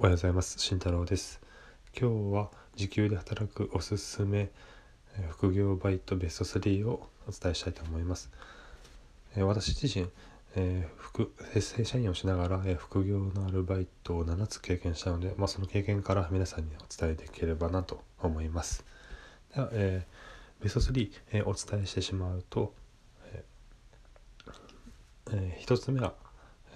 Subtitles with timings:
[0.00, 0.60] おはようございます。
[0.60, 1.40] 慎太郎です。
[2.00, 4.48] 今日は時給で働くおすすめ
[5.30, 8.30] 副業バイトベスト3をお伝えしたいと思います。
[9.36, 10.06] 私自身
[10.98, 18.84] 副正社員をしながら副業のアルバイトを7つ経験したので、まあ、その経験から皆さんにお伝えできればなと思います。
[19.52, 20.06] では、え、
[20.62, 22.72] ベスト3、え、お伝えしてしまうと、
[25.32, 26.14] え、1つ目は、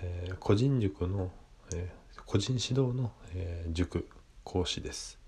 [0.01, 1.31] え、個人塾の、
[1.73, 4.09] えー個人指導の、えー、塾
[4.45, 5.19] 講師です、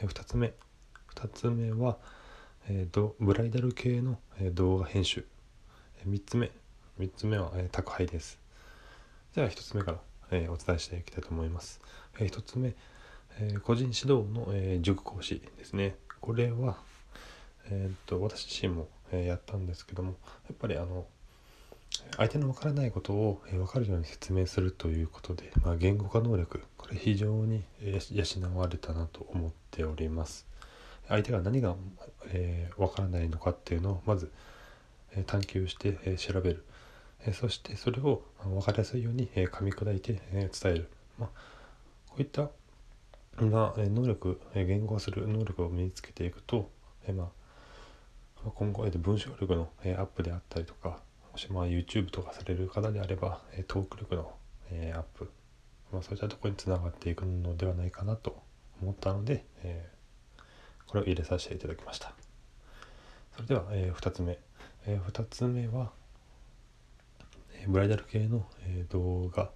[0.00, 0.54] えー、2つ目。
[1.14, 1.98] 2つ目は、
[2.68, 5.26] えー、ブライダル系の、えー、動画編集、
[6.00, 6.50] えー、3つ目。
[6.98, 8.38] 3つ目は、えー、宅配です。
[9.34, 9.98] では1つ目から、
[10.30, 11.80] えー、お伝えしていきたいと思います、
[12.18, 12.74] えー、1つ目、
[13.38, 15.96] えー、個人指導の、えー、塾講師ですね。
[16.20, 16.78] これは
[17.70, 20.10] えー、っと私自身も、えー、やったんですけども
[20.48, 21.06] やっぱりあの
[22.18, 30.44] 相手のわからないことを分かるように説明するということで、まあ、言語化能力これ非常に養われたなと思っております。
[31.06, 31.76] 相手が何が、
[32.26, 34.32] えー、分からないのかっていうのをまず、
[35.14, 36.64] え、探求して、え、調べる、
[37.24, 41.28] え、そしてそれを分かりやすいように、え、噛み砕いて、え、伝える、まあ、
[42.08, 42.50] こういった
[43.36, 46.68] な能力、えー、言語化する能力を身につけていくと、
[47.06, 47.30] えま
[48.44, 50.98] あ、今後、えー、文章力の、えー、アップであったりとか
[51.38, 54.34] もしまあ YouTube とかされる方であれば、えトーク力の、
[54.72, 55.30] えアップ、
[55.92, 58.42] まあ、そういったところにつながっていくのではないかなと
[58.82, 59.88] 思ったので、え
[60.88, 62.12] これを入れさせていただきました。
[63.36, 64.36] それでは、え2つ目、
[64.88, 65.92] え2つ目は、
[67.54, 69.52] えブライダル系の、え動画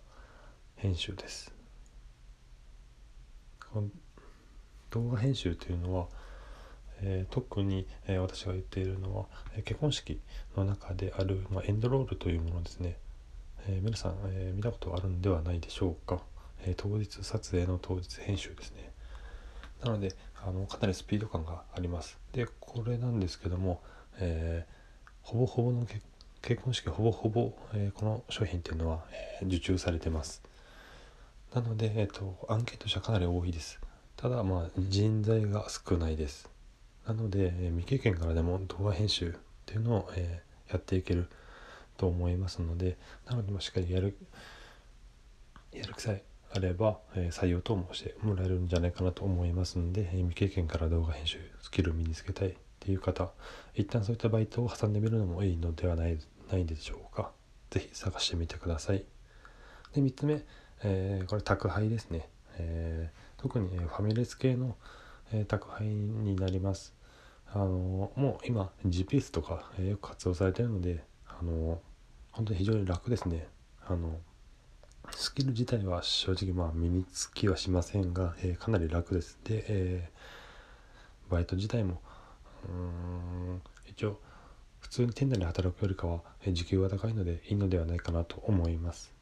[0.77, 1.53] 編集です。
[4.91, 6.07] 動画編集というのは、
[7.03, 10.21] えー、特に、えー、私が言っているのは、え結婚式
[10.57, 12.97] の中である、まあ、エンドロールというものですね、
[13.67, 16.21] え皆さん、え見たことあるんではないでしょうか、
[16.65, 18.91] え当日撮影の当日編集ですね。
[19.85, 22.19] なのであのかなりスピード感があります。
[22.33, 23.83] でこれなんですけども、
[24.19, 24.65] え
[25.23, 25.87] ほぼほぼの
[26.41, 30.43] 結婚式ほぼほぼ、えこの商品っていうのは、え受注されてます。
[31.55, 33.79] なので、えーと、アンケート者かなり多いです。
[34.17, 36.49] ただまあ人材が少ないです。
[37.07, 39.33] なので、え未経験からでも動画編集っ
[39.67, 41.29] ていうのを、えやっていける
[41.99, 42.97] と思いますので
[43.27, 44.17] なので、しっかりやる
[45.73, 53.31] やる気さえあれば、え採用等もしてもらえるんじゃないかなと思いますので、え未経験から動画編集スキルを身につけたいっていう方
[53.75, 56.19] 一旦そういったバイトを挟んでみるのもいいのではない
[56.51, 57.31] ないでしょうか。
[57.71, 59.05] 是非探してみてください。
[59.95, 60.45] で3つ目、
[60.83, 64.77] えー、これ宅配ですね、えー、特にファミレス系の
[65.33, 66.95] え宅配になります。
[67.55, 71.81] あのもう今 GPS とか、えよく活用されてるのであの
[72.31, 73.47] 本当に非常に楽ですね。
[73.87, 74.19] あの
[75.11, 79.39] スキル自体は正直まあ身につきはしませんが、えー、かなり楽です。
[79.45, 80.11] で、え、
[81.31, 82.01] バイト自体も
[82.69, 84.19] うん一応
[84.81, 89.13] 普通に店内で働くよりかは、え、時給は高いのでいいのではないかなと思います。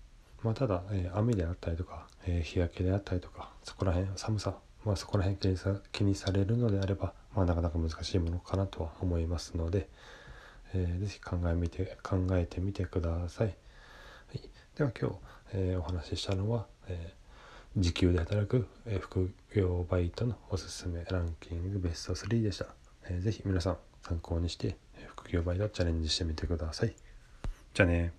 [0.42, 9.88] まあ、ただ、え雨であったりとか、え日焼けであったりとかそこら辺寒さまあ、そこら辺気にさ気にされるのであれば、まあ、なかなか難しいものかなとは思いますので、
[10.74, 13.46] えー、ぜひ考えみて考えてみてください。
[13.48, 13.52] は
[14.34, 14.40] い、
[14.76, 15.16] では今日、
[15.52, 22.66] えー、お話ししたのは、えー、時給で働く、えー、副業バイトのおすすめランキングベスト3でした。
[23.08, 24.76] えー、ぜひ皆さん参考にして、
[25.08, 26.94] 副業バイトチャレンジしてみてください。
[27.74, 28.12] じゃあね